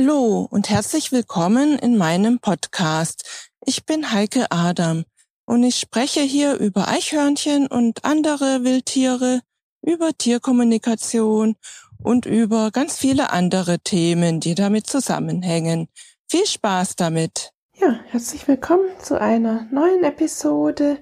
[0.00, 3.50] Hallo und herzlich willkommen in meinem Podcast.
[3.66, 5.02] Ich bin Heike Adam
[5.44, 9.40] und ich spreche hier über Eichhörnchen und andere Wildtiere,
[9.82, 11.56] über Tierkommunikation
[12.00, 15.88] und über ganz viele andere Themen, die damit zusammenhängen.
[16.28, 17.50] Viel Spaß damit!
[17.74, 20.98] Ja, herzlich willkommen zu einer neuen Episode.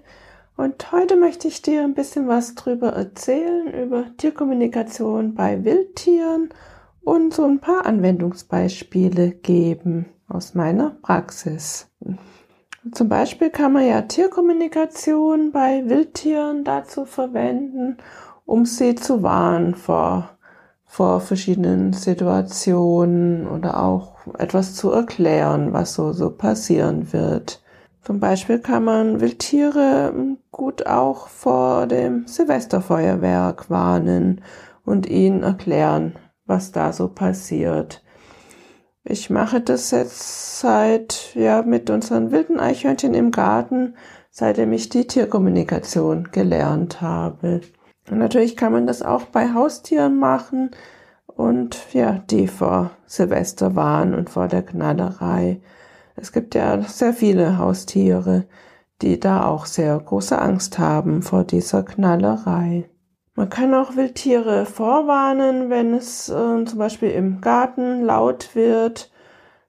[0.56, 6.48] Und heute möchte ich dir ein bisschen was drüber erzählen, über Tierkommunikation bei Wildtieren
[7.06, 11.88] und so ein paar Anwendungsbeispiele geben aus meiner Praxis.
[12.91, 17.98] Zum Beispiel kann man ja Tierkommunikation bei Wildtieren dazu verwenden,
[18.45, 20.30] um sie zu warnen vor,
[20.84, 27.62] vor verschiedenen Situationen oder auch etwas zu erklären, was so, so passieren wird.
[28.02, 30.12] Zum Beispiel kann man Wildtiere
[30.51, 34.40] gut auch vor dem Silvesterfeuerwerk warnen
[34.84, 36.16] und ihnen erklären,
[36.47, 38.02] was da so passiert.
[39.05, 43.95] Ich mache das jetzt seit, ja, mit unseren wilden Eichhörnchen im Garten,
[44.30, 47.61] seitdem ich die Tierkommunikation gelernt habe.
[48.11, 50.71] Und natürlich kann man das auch bei Haustieren machen
[51.27, 55.61] und ja, die vor Silvester waren und vor der Knallerei.
[56.17, 58.47] Es gibt ja sehr viele Haustiere,
[59.02, 62.89] die da auch sehr große Angst haben vor dieser Knallerei.
[63.37, 69.10] Man kann auch Wildtiere vorwarnen, wenn es äh, zum Beispiel im Garten laut wird,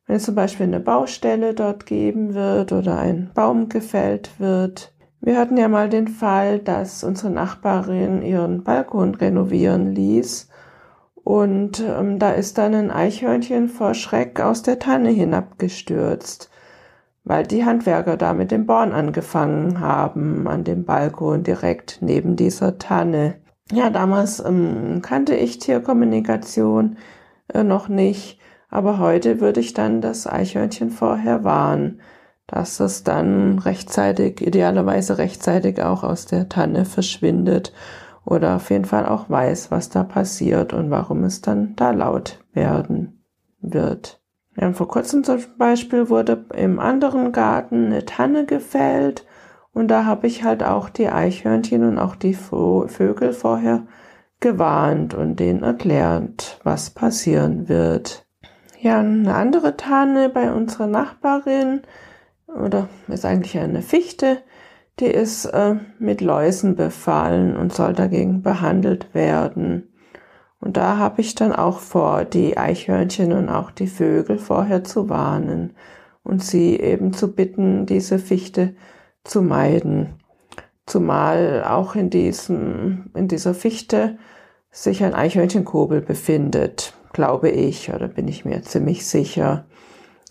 [0.06, 4.94] wenn es zum Beispiel eine Baustelle dort geben wird oder ein Baum gefällt wird.
[5.20, 10.48] Wir hatten ja mal den Fall, dass unsere Nachbarin ihren Balkon renovieren ließ
[11.26, 16.50] und ähm, da ist dann ein Eichhörnchen vor Schreck aus der Tanne hinabgestürzt,
[17.26, 22.78] weil die Handwerker da mit dem Born angefangen haben an dem Balkon direkt neben dieser
[22.78, 23.36] Tanne.
[23.72, 26.98] Ja, damals ähm, kannte ich Tierkommunikation
[27.54, 32.02] äh, noch nicht, aber heute würde ich dann das Eichhörnchen vorher warnen,
[32.48, 37.74] dass es dann rechtzeitig, idealerweise rechtzeitig auch aus der Tanne verschwindet
[38.24, 42.40] oder auf jeden Fall auch weiß, was da passiert und warum es dann da laut
[42.54, 43.24] werden
[43.60, 44.22] wird.
[44.60, 49.26] Ja, vor kurzem zum Beispiel wurde im anderen Garten eine Tanne gefällt
[49.74, 53.84] und da habe ich halt auch die Eichhörnchen und auch die Vögel vorher
[54.40, 58.26] gewarnt und denen erklärt, was passieren wird.
[58.80, 61.82] Ja, eine andere Tanne bei unserer Nachbarin,
[62.48, 64.38] oder ist eigentlich eine Fichte,
[65.00, 69.94] die ist äh, mit Läusen befallen und soll dagegen behandelt werden.
[70.60, 75.08] Und da habe ich dann auch vor, die Eichhörnchen und auch die Vögel vorher zu
[75.08, 75.74] warnen
[76.24, 78.76] und sie eben zu bitten, diese Fichte
[79.28, 80.16] zu meiden.
[80.86, 84.18] Zumal auch in diesem, in dieser Fichte
[84.72, 89.66] sich ein Eichhörnchenkobel befindet, glaube ich, oder bin ich mir ziemlich sicher.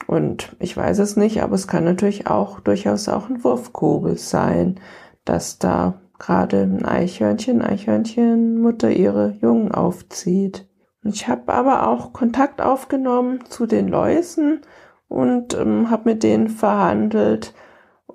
[0.07, 4.81] Und ich weiß es nicht, aber es kann natürlich auch durchaus auch ein Wurfkobel sein,
[5.25, 10.67] dass da gerade ein Eichhörnchen, Eichhörnchenmutter ihre Jungen aufzieht.
[11.03, 14.61] Ich habe aber auch Kontakt aufgenommen zu den Läusen
[15.09, 17.53] und ähm, habe mit denen verhandelt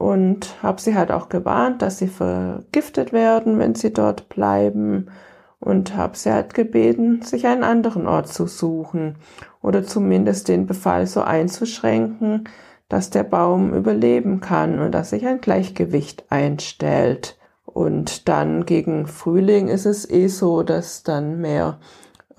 [0.02, 5.12] und habe sie halt auch gewarnt, dass sie vergiftet werden, wenn sie dort bleiben
[5.60, 9.18] und habe sie halt gebeten, sich einen anderen Ort zu suchen
[9.62, 12.46] oder zumindest den Befall so einzuschränken,
[12.90, 17.38] dass der Baum überleben kann und dass sich ein Gleichgewicht einstellt.
[17.64, 21.78] Und dann gegen Frühling ist es eh so, dass dann mehr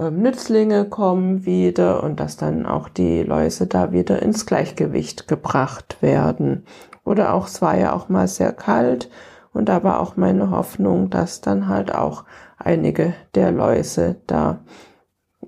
[0.00, 5.98] ähm, Nützlinge kommen wieder und dass dann auch die Läuse da wieder ins Gleichgewicht gebracht
[6.02, 6.64] werden.
[7.04, 9.10] Oder auch, es war ja auch mal sehr kalt
[9.52, 12.24] und da war auch meine Hoffnung, dass dann halt auch
[12.58, 14.60] einige der Läuse da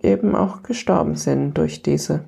[0.02, 2.24] eben auch gestorben sind durch diese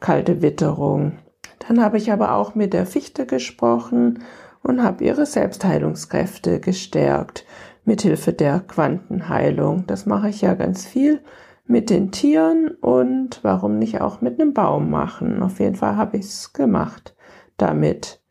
[0.00, 1.18] kalte Witterung.
[1.66, 4.22] Dann habe ich aber auch mit der Fichte gesprochen
[4.62, 7.44] und habe ihre Selbstheilungskräfte gestärkt
[7.84, 9.86] mit Hilfe der Quantenheilung.
[9.86, 11.22] Das mache ich ja ganz viel
[11.66, 15.42] mit den Tieren und warum nicht auch mit einem Baum machen.
[15.42, 17.14] Auf jeden Fall habe ich es gemacht
[17.56, 18.23] damit.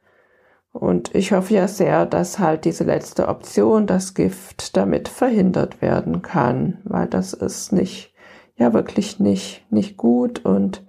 [0.73, 6.23] Und ich hoffe ja sehr, dass halt diese letzte Option, das Gift, damit verhindert werden
[6.23, 8.13] kann, weil das ist nicht,
[8.55, 10.83] ja wirklich nicht, nicht gut und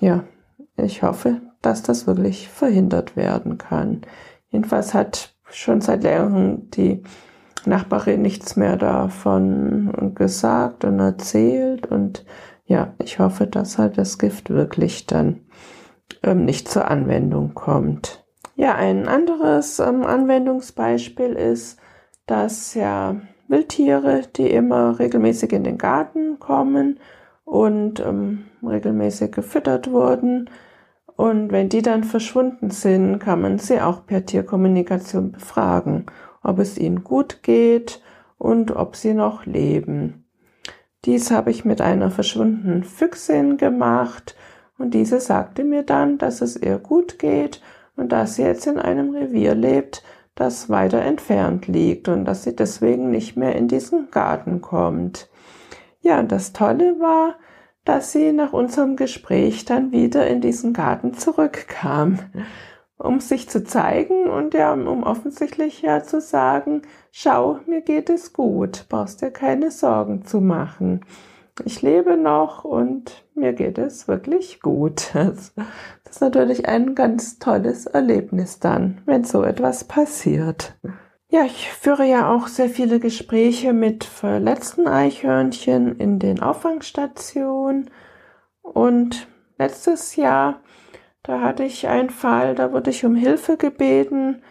[0.00, 0.24] ja,
[0.76, 4.02] ich hoffe, dass das wirklich verhindert werden kann.
[4.50, 7.02] Jedenfalls hat schon seit längerem die
[7.64, 12.26] Nachbarin nichts mehr davon gesagt und erzählt und
[12.66, 15.40] ja, ich hoffe, dass halt das Gift wirklich dann
[16.22, 18.25] ähm, nicht zur Anwendung kommt.
[18.58, 21.78] Ja, ein anderes ähm, Anwendungsbeispiel ist,
[22.24, 23.16] dass ja
[23.48, 26.98] Wildtiere, die immer regelmäßig in den Garten kommen
[27.44, 30.48] und ähm, regelmäßig gefüttert wurden.
[31.16, 36.06] Und wenn die dann verschwunden sind, kann man sie auch per Tierkommunikation befragen,
[36.42, 38.02] ob es ihnen gut geht
[38.38, 40.24] und ob sie noch leben.
[41.04, 44.34] Dies habe ich mit einer verschwundenen Füchsin gemacht
[44.78, 47.60] und diese sagte mir dann, dass es ihr gut geht
[47.96, 50.02] und dass sie jetzt in einem Revier lebt,
[50.34, 55.28] das weiter entfernt liegt und dass sie deswegen nicht mehr in diesen Garten kommt.
[56.00, 57.36] Ja, und das Tolle war,
[57.84, 62.18] dass sie nach unserem Gespräch dann wieder in diesen Garten zurückkam,
[62.98, 66.82] um sich zu zeigen und ja, um offensichtlich ja zu sagen,
[67.12, 71.00] schau, mir geht es gut, brauchst dir keine Sorgen zu machen.
[71.64, 75.12] Ich lebe noch und mir geht es wirklich gut.
[76.04, 80.78] Das ist natürlich ein ganz tolles Erlebnis dann, wenn so etwas passiert.
[81.28, 87.90] Ja, ich führe ja auch sehr viele Gespräche mit verletzten Eichhörnchen in den Auffangstationen.
[88.62, 89.26] Und
[89.58, 90.60] letztes Jahr,
[91.24, 94.42] da hatte ich einen Fall, da wurde ich um Hilfe gebeten.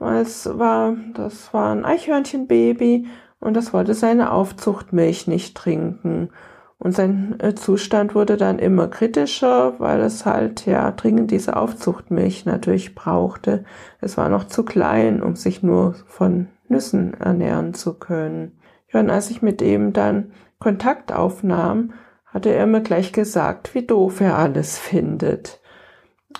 [0.00, 3.06] Es war, das war ein Eichhörnchenbaby
[3.46, 6.30] und das wollte seine Aufzuchtmilch nicht trinken.
[6.78, 12.44] Und sein äh, Zustand wurde dann immer kritischer, weil es halt ja dringend diese Aufzuchtmilch
[12.44, 13.64] natürlich brauchte.
[14.00, 18.58] Es war noch zu klein, um sich nur von Nüssen ernähren zu können.
[18.92, 21.92] Ja, und als ich mit ihm dann Kontakt aufnahm,
[22.26, 25.60] hatte er mir gleich gesagt, wie doof er alles findet.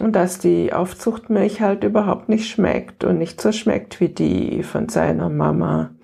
[0.00, 4.88] Und dass die Aufzuchtmilch halt überhaupt nicht schmeckt und nicht so schmeckt wie die von
[4.88, 5.95] seiner Mama.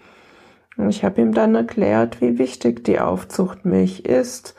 [0.88, 4.56] Ich habe ihm dann erklärt, wie wichtig die Aufzuchtmilch ist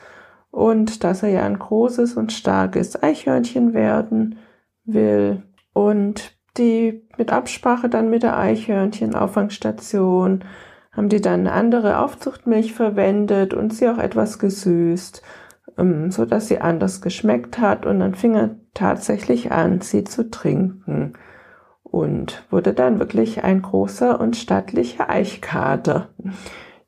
[0.50, 4.38] und dass er ja ein großes und starkes Eichhörnchen werden
[4.84, 10.44] will und die mit Absprache dann mit der Eichhörnchen-Auffangstation
[10.92, 15.22] haben die dann eine andere Aufzuchtmilch verwendet und sie auch etwas gesüßt,
[15.76, 20.30] ähm, so dass sie anders geschmeckt hat und dann fing er tatsächlich an, sie zu
[20.30, 21.14] trinken
[21.94, 26.08] und wurde dann wirklich ein großer und stattlicher Eichkater.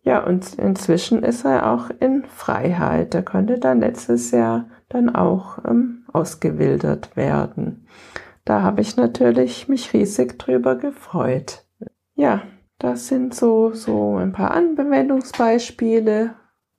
[0.02, 3.14] Ja, und inzwischen ist er auch in Freiheit.
[3.14, 7.86] Er konnte dann letztes Jahr dann auch ähm, ausgewildert werden.
[8.44, 11.64] Da habe ich natürlich mich riesig drüber gefreut.
[12.16, 12.42] Ja,
[12.78, 16.34] das sind so, so ein paar Anwendungsbeispiele,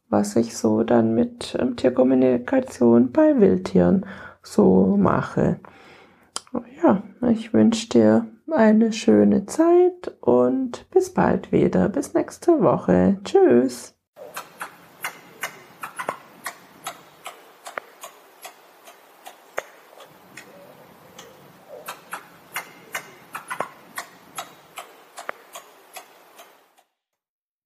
[0.10, 4.06] was ich so dann mit ähm, Tierkommunikation bei Wildtieren
[4.42, 5.60] so mache
[6.82, 11.90] ja, ich wünsche dir eine schöne Zeit und bis bald wieder.
[11.90, 13.20] Bis nächste Woche.
[13.24, 13.94] Tschüss.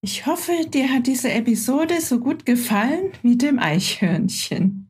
[0.04, 4.90] Ich hoffe, dir hat diese Episode so gut gefallen wie dem Eichhörnchen.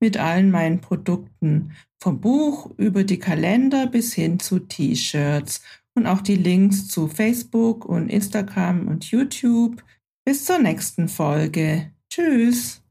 [0.00, 5.62] mit allen meinen Produkten vom Buch über die Kalender bis hin zu T-Shirts
[5.94, 9.84] und auch die Links zu Facebook und Instagram und YouTube.
[10.24, 11.92] Bis zur nächsten Folge.
[12.10, 12.82] Tschüss.